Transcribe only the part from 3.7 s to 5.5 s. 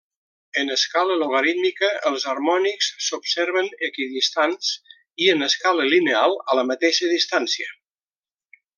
equidistants, i en